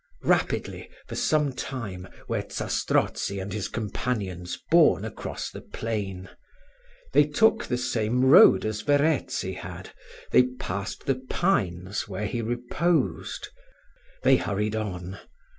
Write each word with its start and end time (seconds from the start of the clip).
Rapidly, 0.23 0.89
for 1.05 1.13
some 1.13 1.53
time, 1.53 2.07
were 2.27 2.41
Zastrozzi 2.41 3.39
and 3.39 3.53
his 3.53 3.67
companions 3.67 4.57
borne 4.71 5.05
across 5.05 5.51
the 5.51 5.61
plain. 5.61 6.27
They 7.13 7.23
took 7.25 7.65
the 7.65 7.77
same 7.77 8.25
road 8.25 8.65
as 8.65 8.81
Verezzi 8.81 9.53
had. 9.53 9.91
They 10.31 10.47
passed 10.59 11.05
the 11.05 11.21
pines 11.29 12.07
where 12.07 12.25
he 12.25 12.41
reposed. 12.41 13.49
They 14.23 14.37
hurried 14.37 14.75
on. 14.75 15.19